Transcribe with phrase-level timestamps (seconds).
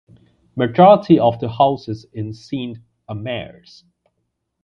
[0.55, 3.83] Majority of the horses in Sindh are mares.